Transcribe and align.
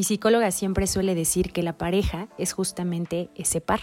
Mi 0.00 0.04
psicóloga 0.04 0.50
siempre 0.50 0.86
suele 0.86 1.14
decir 1.14 1.52
que 1.52 1.62
la 1.62 1.76
pareja 1.76 2.28
es 2.38 2.54
justamente 2.54 3.28
ese 3.34 3.60
par. 3.60 3.80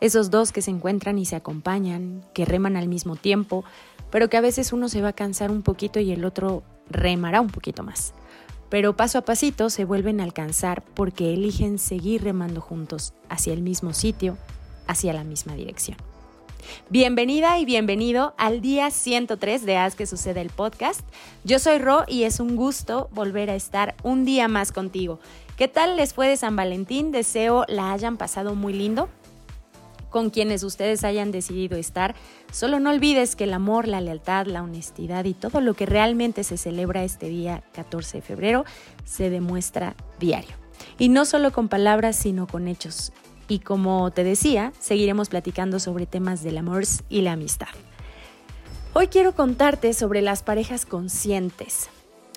Esos 0.00 0.30
dos 0.30 0.52
que 0.52 0.62
se 0.62 0.70
encuentran 0.70 1.18
y 1.18 1.26
se 1.26 1.36
acompañan, 1.36 2.24
que 2.32 2.46
reman 2.46 2.78
al 2.78 2.88
mismo 2.88 3.14
tiempo, 3.14 3.62
pero 4.10 4.30
que 4.30 4.38
a 4.38 4.40
veces 4.40 4.72
uno 4.72 4.88
se 4.88 5.02
va 5.02 5.08
a 5.08 5.12
cansar 5.12 5.50
un 5.50 5.60
poquito 5.60 6.00
y 6.00 6.12
el 6.12 6.24
otro 6.24 6.62
remará 6.88 7.42
un 7.42 7.50
poquito 7.50 7.82
más. 7.82 8.14
Pero 8.70 8.96
paso 8.96 9.18
a 9.18 9.26
pasito 9.26 9.68
se 9.68 9.84
vuelven 9.84 10.22
a 10.22 10.24
alcanzar 10.24 10.82
porque 10.82 11.34
eligen 11.34 11.78
seguir 11.78 12.24
remando 12.24 12.62
juntos 12.62 13.12
hacia 13.28 13.52
el 13.52 13.60
mismo 13.60 13.92
sitio, 13.92 14.38
hacia 14.86 15.12
la 15.12 15.24
misma 15.24 15.52
dirección. 15.52 15.98
Bienvenida 16.90 17.58
y 17.58 17.64
bienvenido 17.64 18.34
al 18.38 18.60
día 18.60 18.90
103 18.90 19.64
de 19.64 19.76
Haz 19.76 19.94
que 19.94 20.06
sucede 20.06 20.40
el 20.40 20.50
podcast. 20.50 21.00
Yo 21.44 21.58
soy 21.58 21.78
Ro 21.78 22.04
y 22.06 22.24
es 22.24 22.40
un 22.40 22.56
gusto 22.56 23.08
volver 23.12 23.50
a 23.50 23.54
estar 23.54 23.94
un 24.02 24.24
día 24.24 24.48
más 24.48 24.72
contigo. 24.72 25.18
¿Qué 25.56 25.68
tal 25.68 25.96
les 25.96 26.14
fue 26.14 26.28
de 26.28 26.36
San 26.36 26.56
Valentín? 26.56 27.12
Deseo 27.12 27.64
la 27.68 27.92
hayan 27.92 28.16
pasado 28.16 28.54
muy 28.54 28.72
lindo 28.72 29.08
con 30.14 30.30
quienes 30.30 30.62
ustedes 30.62 31.02
hayan 31.02 31.32
decidido 31.32 31.76
estar. 31.76 32.14
Solo 32.52 32.78
no 32.78 32.90
olvides 32.90 33.34
que 33.34 33.44
el 33.44 33.52
amor, 33.52 33.88
la 33.88 34.00
lealtad, 34.00 34.46
la 34.46 34.62
honestidad 34.62 35.24
y 35.24 35.34
todo 35.34 35.60
lo 35.60 35.74
que 35.74 35.86
realmente 35.86 36.44
se 36.44 36.56
celebra 36.56 37.02
este 37.02 37.28
día 37.28 37.64
14 37.72 38.18
de 38.18 38.22
febrero 38.22 38.64
se 39.04 39.28
demuestra 39.28 39.96
diario. 40.20 40.54
Y 40.98 41.08
no 41.08 41.24
solo 41.24 41.50
con 41.50 41.68
palabras, 41.68 42.14
sino 42.14 42.46
con 42.46 42.68
hechos. 42.68 43.12
Y 43.48 43.58
como 43.58 44.10
te 44.10 44.24
decía, 44.24 44.72
seguiremos 44.80 45.28
platicando 45.28 45.78
sobre 45.78 46.06
temas 46.06 46.42
del 46.42 46.58
amor 46.58 46.84
y 47.08 47.22
la 47.22 47.32
amistad. 47.32 47.68
Hoy 48.94 49.08
quiero 49.08 49.34
contarte 49.34 49.92
sobre 49.92 50.22
las 50.22 50.42
parejas 50.42 50.86
conscientes. 50.86 51.88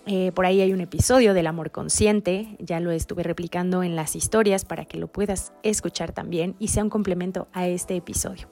Eh, 0.05 0.31
por 0.33 0.45
ahí 0.45 0.61
hay 0.61 0.73
un 0.73 0.81
episodio 0.81 1.33
del 1.33 1.47
amor 1.47 1.71
consciente, 1.71 2.55
ya 2.59 2.79
lo 2.79 2.91
estuve 2.91 3.23
replicando 3.23 3.83
en 3.83 3.95
las 3.95 4.15
historias 4.15 4.63
para 4.63 4.85
que 4.85 4.97
lo 4.97 5.07
puedas 5.07 5.51
escuchar 5.63 6.13
también 6.13 6.55
y 6.59 6.69
sea 6.69 6.83
un 6.83 6.89
complemento 6.89 7.47
a 7.51 7.67
este 7.67 7.95
episodio. 7.95 8.47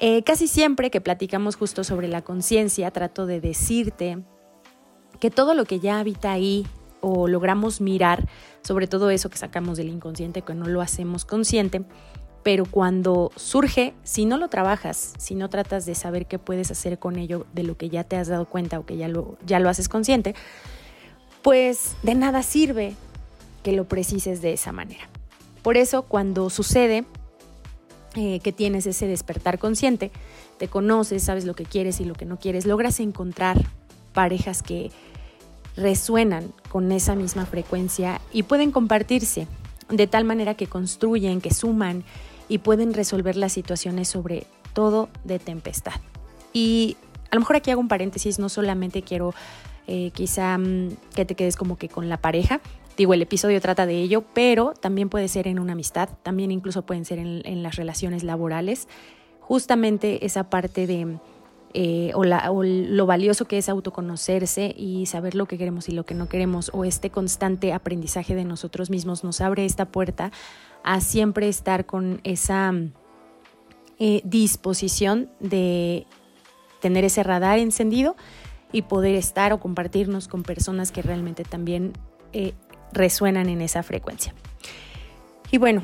Eh, 0.00 0.22
casi 0.22 0.48
siempre 0.48 0.90
que 0.90 1.00
platicamos 1.00 1.56
justo 1.56 1.82
sobre 1.82 2.08
la 2.08 2.22
conciencia, 2.22 2.90
trato 2.90 3.26
de 3.26 3.40
decirte 3.40 4.22
que 5.18 5.30
todo 5.30 5.54
lo 5.54 5.64
que 5.64 5.80
ya 5.80 5.98
habita 5.98 6.32
ahí 6.32 6.66
o 7.00 7.28
logramos 7.28 7.80
mirar, 7.80 8.28
sobre 8.62 8.86
todo 8.86 9.10
eso 9.10 9.30
que 9.30 9.38
sacamos 9.38 9.78
del 9.78 9.88
inconsciente, 9.88 10.42
que 10.42 10.54
no 10.54 10.66
lo 10.66 10.80
hacemos 10.80 11.24
consciente, 11.24 11.82
pero 12.42 12.64
cuando 12.64 13.32
surge, 13.36 13.94
si 14.02 14.24
no 14.24 14.38
lo 14.38 14.48
trabajas, 14.48 15.12
si 15.18 15.34
no 15.34 15.50
tratas 15.50 15.84
de 15.84 15.94
saber 15.94 16.26
qué 16.26 16.38
puedes 16.38 16.70
hacer 16.70 16.98
con 16.98 17.16
ello, 17.16 17.46
de 17.52 17.64
lo 17.64 17.76
que 17.76 17.90
ya 17.90 18.04
te 18.04 18.16
has 18.16 18.28
dado 18.28 18.46
cuenta 18.46 18.78
o 18.78 18.86
que 18.86 18.96
ya 18.96 19.08
lo, 19.08 19.36
ya 19.44 19.58
lo 19.60 19.68
haces 19.68 19.88
consciente, 19.88 20.34
pues 21.42 21.96
de 22.02 22.14
nada 22.14 22.42
sirve 22.42 22.94
que 23.62 23.72
lo 23.72 23.84
precises 23.84 24.40
de 24.40 24.52
esa 24.52 24.72
manera. 24.72 25.08
Por 25.62 25.76
eso 25.76 26.02
cuando 26.02 26.48
sucede 26.48 27.04
eh, 28.14 28.40
que 28.40 28.52
tienes 28.52 28.86
ese 28.86 29.06
despertar 29.06 29.58
consciente, 29.58 30.10
te 30.58 30.68
conoces, 30.68 31.22
sabes 31.22 31.44
lo 31.44 31.54
que 31.54 31.64
quieres 31.64 32.00
y 32.00 32.04
lo 32.04 32.14
que 32.14 32.24
no 32.24 32.38
quieres, 32.38 32.66
logras 32.66 33.00
encontrar 33.00 33.62
parejas 34.14 34.62
que 34.62 34.90
resuenan 35.80 36.52
con 36.70 36.92
esa 36.92 37.14
misma 37.14 37.46
frecuencia 37.46 38.20
y 38.32 38.44
pueden 38.44 38.70
compartirse 38.70 39.46
de 39.88 40.06
tal 40.06 40.24
manera 40.24 40.54
que 40.54 40.66
construyen, 40.66 41.40
que 41.40 41.52
suman 41.52 42.04
y 42.48 42.58
pueden 42.58 42.94
resolver 42.94 43.36
las 43.36 43.52
situaciones 43.52 44.08
sobre 44.08 44.46
todo 44.72 45.08
de 45.24 45.38
tempestad. 45.38 46.00
Y 46.52 46.96
a 47.30 47.34
lo 47.34 47.40
mejor 47.40 47.56
aquí 47.56 47.70
hago 47.70 47.80
un 47.80 47.88
paréntesis, 47.88 48.38
no 48.38 48.48
solamente 48.48 49.02
quiero 49.02 49.34
eh, 49.86 50.10
quizá 50.14 50.58
mm, 50.58 50.96
que 51.14 51.24
te 51.24 51.34
quedes 51.34 51.56
como 51.56 51.76
que 51.76 51.88
con 51.88 52.08
la 52.08 52.18
pareja, 52.18 52.60
digo, 52.96 53.14
el 53.14 53.22
episodio 53.22 53.60
trata 53.60 53.86
de 53.86 54.00
ello, 54.00 54.24
pero 54.34 54.74
también 54.74 55.08
puede 55.08 55.28
ser 55.28 55.48
en 55.48 55.58
una 55.58 55.72
amistad, 55.72 56.08
también 56.22 56.50
incluso 56.50 56.82
pueden 56.82 57.04
ser 57.04 57.18
en, 57.18 57.42
en 57.44 57.62
las 57.62 57.76
relaciones 57.76 58.22
laborales, 58.22 58.88
justamente 59.40 60.24
esa 60.26 60.50
parte 60.50 60.86
de 60.86 61.18
eh, 61.72 62.10
o, 62.14 62.24
lo 62.24 63.06
valioso 63.06 63.44
que 63.44 63.58
es 63.58 63.68
autoconocerse 63.68 64.74
y 64.76 65.06
saber 65.06 65.36
lo 65.36 65.46
que 65.46 65.56
queremos 65.56 65.88
y 65.88 65.92
lo 65.92 66.04
que 66.04 66.14
no 66.14 66.28
queremos, 66.28 66.70
o 66.74 66.84
este 66.84 67.10
constante 67.10 67.72
aprendizaje 67.72 68.34
de 68.34 68.44
nosotros 68.44 68.90
mismos 68.90 69.22
nos 69.22 69.40
abre 69.40 69.64
esta 69.64 69.84
puerta 69.84 70.32
a 70.82 71.00
siempre 71.00 71.48
estar 71.48 71.86
con 71.86 72.20
esa 72.24 72.72
eh, 73.98 74.20
disposición 74.24 75.30
de 75.38 76.06
tener 76.80 77.04
ese 77.04 77.22
radar 77.22 77.58
encendido 77.58 78.16
y 78.72 78.82
poder 78.82 79.14
estar 79.14 79.52
o 79.52 79.60
compartirnos 79.60 80.26
con 80.26 80.42
personas 80.42 80.90
que 80.90 81.02
realmente 81.02 81.44
también 81.44 81.92
eh, 82.32 82.54
resuenan 82.92 83.48
en 83.48 83.60
esa 83.60 83.84
frecuencia. 83.84 84.34
Y 85.52 85.58
bueno, 85.58 85.82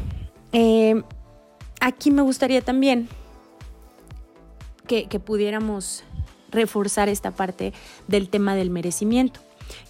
aquí 1.80 2.10
me 2.10 2.22
gustaría 2.22 2.60
también 2.62 3.08
que, 4.86 5.06
pudiéramos 5.20 6.04
reforzar 6.50 7.08
esta 7.08 7.32
parte 7.32 7.72
del 8.08 8.28
tema 8.28 8.54
del 8.54 8.70
merecimiento. 8.70 9.41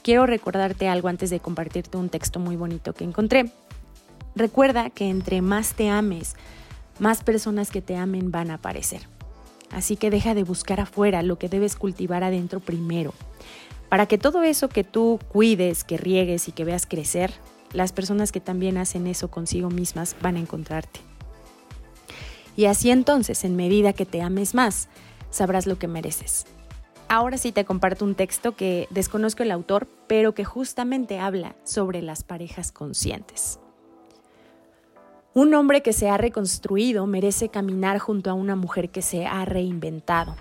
Quiero 0.02 0.26
recordarte 0.26 0.88
algo 0.88 1.08
antes 1.08 1.30
de 1.30 1.40
compartirte 1.40 1.98
un 1.98 2.08
texto 2.08 2.40
muy 2.40 2.56
bonito 2.56 2.92
que 2.92 3.04
encontré. 3.04 3.50
Recuerda 4.34 4.90
que 4.90 5.08
entre 5.08 5.42
más 5.42 5.74
te 5.74 5.88
ames, 5.88 6.34
más 6.98 7.22
personas 7.22 7.70
que 7.70 7.82
te 7.82 7.96
amen 7.96 8.30
van 8.30 8.50
a 8.50 8.54
aparecer. 8.54 9.02
Así 9.70 9.96
que 9.96 10.10
deja 10.10 10.34
de 10.34 10.44
buscar 10.44 10.80
afuera 10.80 11.22
lo 11.22 11.38
que 11.38 11.48
debes 11.48 11.76
cultivar 11.76 12.24
adentro 12.24 12.60
primero. 12.60 13.12
Para 13.88 14.06
que 14.06 14.18
todo 14.18 14.42
eso 14.42 14.68
que 14.68 14.84
tú 14.84 15.20
cuides, 15.28 15.84
que 15.84 15.96
riegues 15.96 16.48
y 16.48 16.52
que 16.52 16.64
veas 16.64 16.86
crecer, 16.86 17.32
las 17.72 17.92
personas 17.92 18.32
que 18.32 18.40
también 18.40 18.78
hacen 18.78 19.06
eso 19.06 19.28
consigo 19.28 19.70
mismas 19.70 20.16
van 20.22 20.36
a 20.36 20.40
encontrarte. 20.40 21.00
Y 22.56 22.64
así 22.64 22.90
entonces, 22.90 23.44
en 23.44 23.54
medida 23.54 23.92
que 23.92 24.06
te 24.06 24.22
ames 24.22 24.54
más, 24.54 24.88
sabrás 25.30 25.66
lo 25.66 25.78
que 25.78 25.88
mereces. 25.88 26.46
Ahora 27.08 27.38
sí 27.38 27.52
te 27.52 27.64
comparto 27.64 28.04
un 28.04 28.14
texto 28.16 28.56
que 28.56 28.88
desconozco 28.90 29.42
el 29.42 29.52
autor, 29.52 29.86
pero 30.08 30.34
que 30.34 30.44
justamente 30.44 31.20
habla 31.20 31.54
sobre 31.62 32.02
las 32.02 32.24
parejas 32.24 32.72
conscientes. 32.72 33.60
Un 35.34 35.54
hombre 35.54 35.82
que 35.82 35.92
se 35.92 36.08
ha 36.08 36.16
reconstruido 36.16 37.06
merece 37.06 37.50
caminar 37.50 37.98
junto 37.98 38.30
a 38.30 38.34
una 38.34 38.56
mujer 38.56 38.88
que 38.88 39.02
se 39.02 39.26
ha 39.26 39.44
reinventado. 39.44 40.34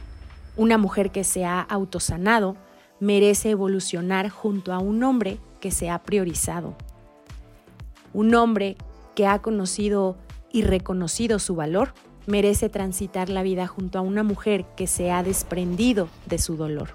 Una 0.55 0.77
mujer 0.77 1.11
que 1.11 1.25
se 1.25 1.43
ha 1.43 1.59
autosanado 1.59 2.55
merece 3.01 3.49
evolucionar 3.49 4.29
junto 4.29 4.73
a 4.73 4.79
un 4.79 5.03
hombre 5.03 5.37
que 5.59 5.69
se 5.69 5.89
ha 5.89 6.01
priorizado. 6.01 6.75
Un 8.13 8.33
hombre 8.35 8.77
que 9.15 9.27
ha 9.27 9.41
conocido 9.41 10.15
y 10.55 10.61
reconocido 10.61 11.37
su 11.37 11.53
valor, 11.53 11.93
merece 12.27 12.69
transitar 12.69 13.27
la 13.27 13.43
vida 13.43 13.67
junto 13.67 13.99
a 13.99 14.01
una 14.01 14.23
mujer 14.23 14.63
que 14.77 14.87
se 14.87 15.11
ha 15.11 15.21
desprendido 15.21 16.07
de 16.27 16.37
su 16.37 16.55
dolor. 16.55 16.91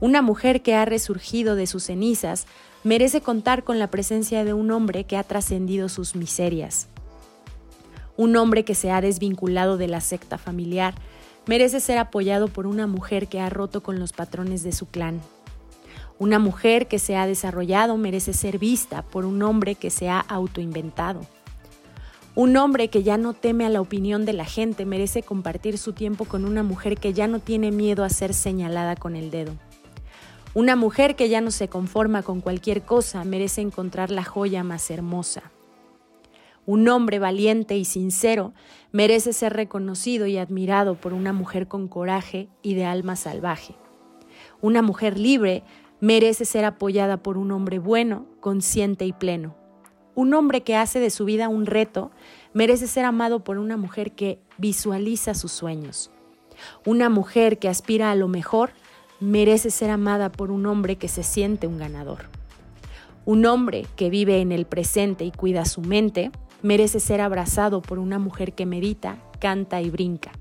Una 0.00 0.22
mujer 0.22 0.62
que 0.62 0.74
ha 0.74 0.86
resurgido 0.86 1.54
de 1.54 1.66
sus 1.66 1.84
cenizas 1.84 2.46
merece 2.82 3.20
contar 3.20 3.62
con 3.62 3.78
la 3.78 3.88
presencia 3.88 4.42
de 4.42 4.54
un 4.54 4.70
hombre 4.70 5.04
que 5.04 5.18
ha 5.18 5.22
trascendido 5.22 5.90
sus 5.90 6.16
miserias. 6.16 6.88
Un 8.16 8.36
hombre 8.36 8.64
que 8.64 8.74
se 8.74 8.90
ha 8.90 9.02
desvinculado 9.02 9.76
de 9.76 9.88
la 9.88 10.00
secta 10.00 10.38
familiar 10.38 10.94
merece 11.46 11.78
ser 11.78 11.98
apoyado 11.98 12.48
por 12.48 12.66
una 12.66 12.86
mujer 12.86 13.28
que 13.28 13.38
ha 13.38 13.50
roto 13.50 13.82
con 13.82 14.00
los 14.00 14.14
patrones 14.14 14.62
de 14.62 14.72
su 14.72 14.86
clan. 14.86 15.20
Una 16.18 16.38
mujer 16.38 16.88
que 16.88 16.98
se 16.98 17.16
ha 17.16 17.26
desarrollado 17.26 17.98
merece 17.98 18.32
ser 18.32 18.58
vista 18.58 19.02
por 19.02 19.26
un 19.26 19.42
hombre 19.42 19.74
que 19.74 19.90
se 19.90 20.08
ha 20.08 20.20
autoinventado. 20.20 21.20
Un 22.34 22.56
hombre 22.56 22.88
que 22.88 23.02
ya 23.02 23.18
no 23.18 23.34
teme 23.34 23.66
a 23.66 23.68
la 23.68 23.82
opinión 23.82 24.24
de 24.24 24.32
la 24.32 24.46
gente 24.46 24.86
merece 24.86 25.22
compartir 25.22 25.76
su 25.76 25.92
tiempo 25.92 26.24
con 26.24 26.46
una 26.46 26.62
mujer 26.62 26.96
que 26.96 27.12
ya 27.12 27.26
no 27.26 27.40
tiene 27.40 27.70
miedo 27.70 28.04
a 28.04 28.08
ser 28.08 28.32
señalada 28.32 28.96
con 28.96 29.16
el 29.16 29.30
dedo. 29.30 29.52
Una 30.54 30.74
mujer 30.74 31.14
que 31.14 31.28
ya 31.28 31.42
no 31.42 31.50
se 31.50 31.68
conforma 31.68 32.22
con 32.22 32.40
cualquier 32.40 32.82
cosa 32.82 33.22
merece 33.24 33.60
encontrar 33.60 34.10
la 34.10 34.24
joya 34.24 34.64
más 34.64 34.90
hermosa. 34.90 35.42
Un 36.64 36.88
hombre 36.88 37.18
valiente 37.18 37.76
y 37.76 37.84
sincero 37.84 38.54
merece 38.92 39.34
ser 39.34 39.52
reconocido 39.52 40.26
y 40.26 40.38
admirado 40.38 40.94
por 40.94 41.12
una 41.12 41.34
mujer 41.34 41.68
con 41.68 41.86
coraje 41.86 42.48
y 42.62 42.72
de 42.72 42.86
alma 42.86 43.14
salvaje. 43.14 43.74
Una 44.62 44.80
mujer 44.80 45.18
libre 45.18 45.64
merece 46.00 46.46
ser 46.46 46.64
apoyada 46.64 47.18
por 47.18 47.36
un 47.36 47.52
hombre 47.52 47.78
bueno, 47.78 48.24
consciente 48.40 49.04
y 49.04 49.12
pleno. 49.12 49.61
Un 50.14 50.34
hombre 50.34 50.62
que 50.62 50.76
hace 50.76 51.00
de 51.00 51.10
su 51.10 51.24
vida 51.24 51.48
un 51.48 51.66
reto 51.66 52.10
merece 52.52 52.86
ser 52.86 53.04
amado 53.04 53.44
por 53.44 53.58
una 53.58 53.76
mujer 53.76 54.12
que 54.12 54.38
visualiza 54.58 55.34
sus 55.34 55.52
sueños. 55.52 56.10
Una 56.84 57.08
mujer 57.08 57.58
que 57.58 57.68
aspira 57.68 58.10
a 58.10 58.14
lo 58.14 58.28
mejor 58.28 58.70
merece 59.20 59.70
ser 59.70 59.90
amada 59.90 60.30
por 60.30 60.50
un 60.50 60.66
hombre 60.66 60.96
que 60.96 61.08
se 61.08 61.22
siente 61.22 61.66
un 61.66 61.78
ganador. 61.78 62.26
Un 63.24 63.46
hombre 63.46 63.86
que 63.96 64.10
vive 64.10 64.40
en 64.40 64.52
el 64.52 64.66
presente 64.66 65.24
y 65.24 65.30
cuida 65.30 65.64
su 65.64 65.80
mente 65.80 66.30
merece 66.60 67.00
ser 67.00 67.20
abrazado 67.20 67.80
por 67.80 67.98
una 67.98 68.18
mujer 68.18 68.52
que 68.52 68.66
medita, 68.66 69.16
canta 69.38 69.80
y 69.80 69.90
brinca. 69.90 70.32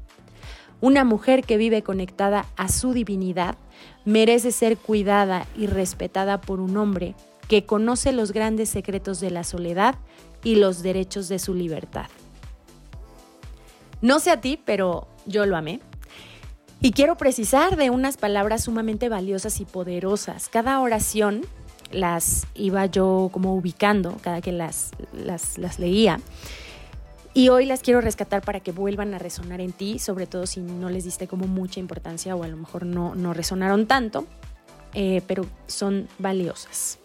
Una 0.81 1.05
mujer 1.05 1.43
que 1.43 1.57
vive 1.57 1.83
conectada 1.83 2.45
a 2.57 2.67
su 2.67 2.91
divinidad 2.91 3.55
merece 4.03 4.51
ser 4.51 4.77
cuidada 4.77 5.45
y 5.55 5.67
respetada 5.67 6.41
por 6.41 6.59
un 6.59 6.75
hombre 6.75 7.15
que 7.47 7.65
conoce 7.65 8.11
los 8.11 8.31
grandes 8.31 8.69
secretos 8.69 9.19
de 9.19 9.31
la 9.31 9.43
soledad 9.43 9.95
y 10.43 10.55
los 10.55 10.83
derechos 10.83 11.27
de 11.27 11.39
su 11.39 11.53
libertad. 11.53 12.07
No 14.01 14.19
sé 14.19 14.31
a 14.31 14.41
ti, 14.41 14.59
pero 14.63 15.07
yo 15.25 15.45
lo 15.45 15.55
amé. 15.55 15.79
Y 16.81 16.93
quiero 16.93 17.15
precisar 17.15 17.77
de 17.77 17.91
unas 17.91 18.17
palabras 18.17 18.63
sumamente 18.63 19.07
valiosas 19.07 19.59
y 19.59 19.65
poderosas. 19.65 20.49
Cada 20.49 20.79
oración 20.79 21.41
las 21.91 22.47
iba 22.55 22.85
yo 22.87 23.29
como 23.31 23.55
ubicando 23.55 24.17
cada 24.21 24.41
que 24.41 24.51
las, 24.51 24.91
las, 25.13 25.77
leía. 25.77 26.19
Y 27.33 27.49
hoy 27.49 27.65
las 27.65 27.81
quiero 27.81 28.01
rescatar 28.01 28.41
para 28.41 28.59
que 28.59 28.71
vuelvan 28.71 29.13
a 29.13 29.19
resonar 29.19 29.61
en 29.61 29.71
ti, 29.71 29.99
sobre 29.99 30.25
todo 30.25 30.47
si 30.47 30.59
no 30.59 30.89
les 30.89 31.03
diste 31.03 31.27
como 31.27 31.47
mucha 31.47 31.79
importancia 31.79 32.35
o 32.35 32.43
a 32.43 32.47
lo 32.47 32.57
mejor 32.57 32.85
no, 32.85 33.13
no 33.15 33.33
resonaron 33.33 33.85
tanto, 33.85 34.25
eh, 34.93 35.21
pero 35.27 35.45
son 35.67 36.09
valiosas. 36.17 36.97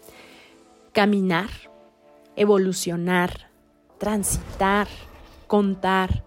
Caminar, 0.97 1.51
evolucionar, 2.35 3.51
transitar, 3.99 4.87
contar, 5.45 6.23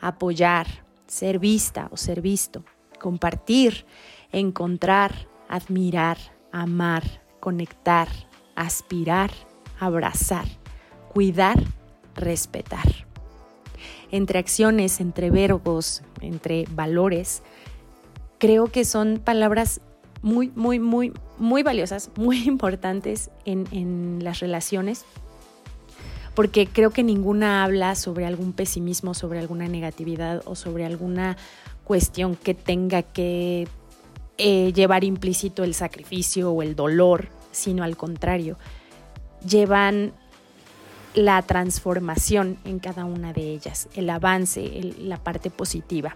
apoyar, 0.00 0.66
ser 1.06 1.38
vista 1.38 1.88
o 1.90 1.98
ser 1.98 2.22
visto, 2.22 2.64
compartir, 2.98 3.84
encontrar, 4.32 5.28
admirar, 5.46 6.16
amar, 6.52 7.02
conectar, 7.38 8.08
aspirar, 8.56 9.30
abrazar, 9.78 10.46
cuidar, 11.12 11.62
respetar. 12.14 13.06
Entre 14.10 14.38
acciones, 14.38 15.00
entre 15.00 15.28
verbos, 15.28 16.02
entre 16.22 16.64
valores, 16.70 17.42
creo 18.38 18.68
que 18.68 18.86
son 18.86 19.20
palabras 19.22 19.82
muy, 20.24 20.50
muy, 20.56 20.80
muy, 20.80 21.12
muy 21.38 21.62
valiosas, 21.62 22.10
muy 22.16 22.38
importantes 22.48 23.30
en, 23.44 23.66
en 23.70 24.24
las 24.24 24.40
relaciones, 24.40 25.04
porque 26.34 26.66
creo 26.66 26.90
que 26.90 27.02
ninguna 27.02 27.62
habla 27.62 27.94
sobre 27.94 28.26
algún 28.26 28.52
pesimismo, 28.54 29.14
sobre 29.14 29.38
alguna 29.38 29.68
negatividad 29.68 30.42
o 30.46 30.56
sobre 30.56 30.86
alguna 30.86 31.36
cuestión 31.84 32.36
que 32.36 32.54
tenga 32.54 33.02
que 33.02 33.68
eh, 34.38 34.72
llevar 34.72 35.04
implícito 35.04 35.62
el 35.62 35.74
sacrificio 35.74 36.50
o 36.50 36.62
el 36.62 36.74
dolor, 36.74 37.28
sino 37.52 37.84
al 37.84 37.96
contrario, 37.96 38.58
llevan 39.46 40.12
la 41.14 41.40
transformación 41.42 42.58
en 42.64 42.80
cada 42.80 43.04
una 43.04 43.32
de 43.32 43.52
ellas, 43.52 43.88
el 43.94 44.08
avance, 44.10 44.94
la 44.98 45.18
parte 45.18 45.50
positiva. 45.50 46.14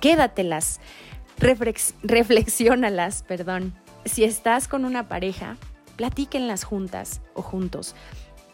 Quédatelas, 0.00 0.80
reflex, 1.40 1.94
reflexiónalas, 2.02 3.24
perdón. 3.24 3.74
Si 4.04 4.24
estás 4.24 4.68
con 4.68 4.84
una 4.84 5.08
pareja, 5.08 5.56
platíquenlas 5.96 6.64
juntas 6.64 7.20
o 7.34 7.42
juntos. 7.42 7.94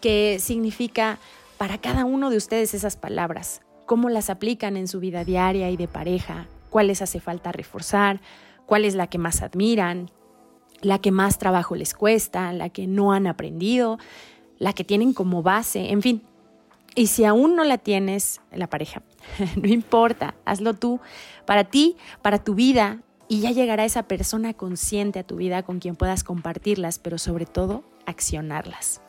¿Qué 0.00 0.38
significa 0.40 1.18
para 1.58 1.78
cada 1.78 2.04
uno 2.04 2.30
de 2.30 2.36
ustedes 2.36 2.74
esas 2.74 2.96
palabras? 2.96 3.60
¿Cómo 3.86 4.08
las 4.08 4.30
aplican 4.30 4.76
en 4.76 4.88
su 4.88 5.00
vida 5.00 5.24
diaria 5.24 5.70
y 5.70 5.76
de 5.76 5.88
pareja? 5.88 6.46
¿Cuáles 6.70 7.02
hace 7.02 7.20
falta 7.20 7.52
reforzar? 7.52 8.20
cuál 8.66 8.84
es 8.84 8.94
la 8.94 9.06
que 9.06 9.18
más 9.18 9.42
admiran, 9.42 10.10
la 10.82 10.98
que 10.98 11.12
más 11.12 11.38
trabajo 11.38 11.74
les 11.74 11.94
cuesta, 11.94 12.52
la 12.52 12.68
que 12.68 12.86
no 12.86 13.12
han 13.12 13.26
aprendido, 13.26 13.98
la 14.58 14.72
que 14.72 14.84
tienen 14.84 15.14
como 15.14 15.42
base, 15.42 15.90
en 15.90 16.02
fin. 16.02 16.22
Y 16.96 17.08
si 17.08 17.26
aún 17.26 17.54
no 17.54 17.62
la 17.62 17.76
tienes, 17.76 18.40
la 18.50 18.68
pareja, 18.68 19.02
no 19.62 19.68
importa, 19.68 20.34
hazlo 20.46 20.72
tú, 20.72 20.98
para 21.44 21.64
ti, 21.64 21.96
para 22.22 22.42
tu 22.42 22.54
vida, 22.54 23.02
y 23.28 23.40
ya 23.40 23.50
llegará 23.50 23.84
esa 23.84 24.04
persona 24.04 24.54
consciente 24.54 25.18
a 25.18 25.22
tu 25.22 25.36
vida 25.36 25.62
con 25.62 25.78
quien 25.78 25.94
puedas 25.94 26.24
compartirlas, 26.24 26.98
pero 26.98 27.18
sobre 27.18 27.44
todo 27.44 27.84
accionarlas. 28.06 29.02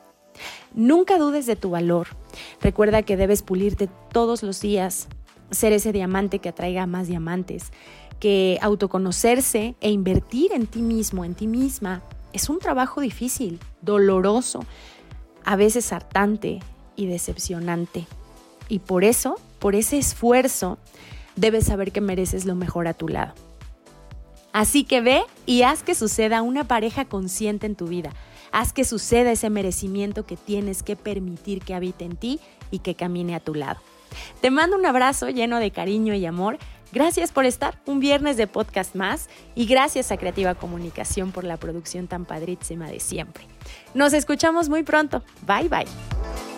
Nunca 0.73 1.17
dudes 1.17 1.45
de 1.45 1.55
tu 1.55 1.69
valor. 1.69 2.07
Recuerda 2.61 3.03
que 3.03 3.15
debes 3.15 3.41
pulirte 3.41 3.89
todos 4.11 4.43
los 4.43 4.59
días, 4.59 5.07
ser 5.49 5.71
ese 5.71 5.93
diamante 5.93 6.39
que 6.39 6.49
atraiga 6.49 6.87
más 6.87 7.07
diamantes, 7.07 7.71
que 8.19 8.59
autoconocerse 8.61 9.75
e 9.79 9.91
invertir 9.91 10.51
en 10.51 10.67
ti 10.67 10.81
mismo, 10.81 11.23
en 11.23 11.35
ti 11.35 11.47
misma, 11.47 12.01
es 12.33 12.49
un 12.49 12.59
trabajo 12.59 12.99
difícil, 12.99 13.59
doloroso, 13.81 14.65
a 15.45 15.55
veces 15.55 15.93
hartante 15.93 16.59
y 16.97 17.05
decepcionante. 17.05 18.05
Y 18.67 18.79
por 18.79 19.05
eso, 19.05 19.39
por 19.59 19.75
ese 19.75 19.97
esfuerzo, 19.97 20.77
debes 21.37 21.67
saber 21.67 21.93
que 21.93 22.01
mereces 22.01 22.43
lo 22.43 22.55
mejor 22.55 22.87
a 22.87 22.93
tu 22.93 23.07
lado. 23.07 23.33
Así 24.51 24.83
que 24.83 24.99
ve 24.99 25.21
y 25.45 25.61
haz 25.61 25.83
que 25.83 25.95
suceda 25.95 26.41
una 26.41 26.67
pareja 26.67 27.05
consciente 27.05 27.65
en 27.65 27.75
tu 27.75 27.87
vida. 27.87 28.11
Haz 28.51 28.73
que 28.73 28.83
suceda 28.83 29.31
ese 29.31 29.49
merecimiento 29.49 30.25
que 30.25 30.35
tienes 30.35 30.83
que 30.83 30.97
permitir 30.97 31.61
que 31.61 31.75
habite 31.75 32.03
en 32.03 32.17
ti 32.17 32.41
y 32.71 32.79
que 32.79 32.95
camine 32.95 33.35
a 33.35 33.39
tu 33.39 33.55
lado. 33.55 33.79
Te 34.41 34.51
mando 34.51 34.77
un 34.77 34.85
abrazo 34.85 35.29
lleno 35.29 35.59
de 35.59 35.71
cariño 35.71 36.13
y 36.15 36.25
amor 36.25 36.57
Gracias 36.91 37.31
por 37.31 37.45
estar 37.45 37.77
un 37.85 37.99
viernes 37.99 38.37
de 38.37 38.47
podcast 38.47 38.95
más 38.95 39.29
y 39.55 39.65
gracias 39.65 40.11
a 40.11 40.17
Creativa 40.17 40.55
Comunicación 40.55 41.31
por 41.31 41.43
la 41.43 41.57
producción 41.57 42.07
tan 42.07 42.25
padrísima 42.25 42.87
de 42.87 42.99
siempre. 42.99 43.45
Nos 43.93 44.13
escuchamos 44.13 44.69
muy 44.69 44.83
pronto. 44.83 45.21
Bye 45.45 45.69
bye. 45.69 46.56